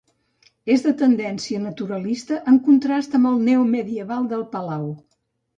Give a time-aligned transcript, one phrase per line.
[0.75, 4.91] És de tendència naturalista, en contrast amb el neomedieval del Palau.